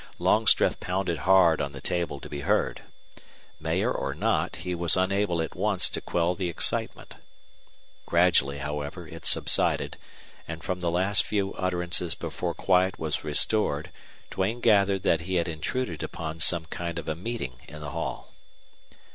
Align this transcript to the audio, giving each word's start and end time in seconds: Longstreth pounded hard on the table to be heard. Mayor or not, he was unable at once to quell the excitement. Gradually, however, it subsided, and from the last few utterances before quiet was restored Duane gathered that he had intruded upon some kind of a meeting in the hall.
Longstreth 0.17 0.79
pounded 0.79 1.19
hard 1.29 1.61
on 1.61 1.73
the 1.73 1.79
table 1.79 2.19
to 2.21 2.27
be 2.27 2.39
heard. 2.39 2.81
Mayor 3.59 3.91
or 3.91 4.15
not, 4.15 4.55
he 4.55 4.73
was 4.73 4.97
unable 4.97 5.43
at 5.43 5.53
once 5.55 5.91
to 5.91 6.01
quell 6.01 6.33
the 6.33 6.49
excitement. 6.49 7.17
Gradually, 8.07 8.57
however, 8.57 9.07
it 9.07 9.25
subsided, 9.27 9.97
and 10.47 10.63
from 10.63 10.79
the 10.79 10.89
last 10.89 11.23
few 11.23 11.53
utterances 11.53 12.15
before 12.15 12.55
quiet 12.55 12.97
was 12.97 13.23
restored 13.23 13.91
Duane 14.31 14.59
gathered 14.59 15.03
that 15.03 15.21
he 15.21 15.35
had 15.35 15.47
intruded 15.47 16.01
upon 16.01 16.39
some 16.39 16.65
kind 16.65 16.97
of 16.97 17.07
a 17.07 17.13
meeting 17.15 17.59
in 17.67 17.79
the 17.79 17.91
hall. 17.91 18.33